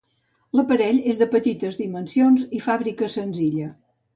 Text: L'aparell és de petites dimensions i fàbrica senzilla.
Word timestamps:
L'aparell 0.59 1.01
és 1.11 1.19
de 1.23 1.27
petites 1.35 1.79
dimensions 1.81 2.47
i 2.61 2.63
fàbrica 2.71 3.15
senzilla. 3.19 3.71